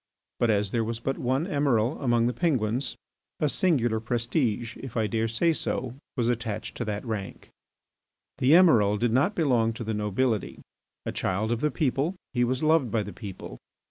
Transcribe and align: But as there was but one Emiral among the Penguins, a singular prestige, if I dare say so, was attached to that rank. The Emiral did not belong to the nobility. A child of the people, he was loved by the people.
But 0.39 0.49
as 0.49 0.71
there 0.71 0.83
was 0.83 0.97
but 0.99 1.19
one 1.19 1.45
Emiral 1.45 2.01
among 2.01 2.25
the 2.25 2.33
Penguins, 2.33 2.95
a 3.39 3.47
singular 3.47 3.99
prestige, 3.99 4.75
if 4.77 4.97
I 4.97 5.05
dare 5.05 5.27
say 5.27 5.53
so, 5.53 5.93
was 6.17 6.27
attached 6.27 6.75
to 6.77 6.85
that 6.85 7.05
rank. 7.05 7.49
The 8.39 8.53
Emiral 8.55 8.97
did 8.97 9.11
not 9.11 9.35
belong 9.35 9.73
to 9.73 9.83
the 9.83 9.93
nobility. 9.93 10.57
A 11.05 11.11
child 11.11 11.51
of 11.51 11.61
the 11.61 11.69
people, 11.69 12.15
he 12.33 12.43
was 12.43 12.63
loved 12.63 12.89
by 12.89 13.03
the 13.03 13.13
people. 13.13 13.59